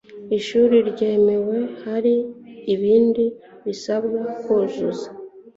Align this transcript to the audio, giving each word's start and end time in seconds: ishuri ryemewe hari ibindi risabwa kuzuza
ishuri 0.37 0.75
ryemewe 0.89 1.57
hari 1.83 2.13
ibindi 2.73 3.25
risabwa 3.65 4.19
kuzuza 4.43 5.07